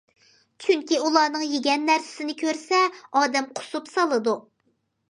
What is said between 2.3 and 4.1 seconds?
كۆرسە ئادەم قۇسۇپ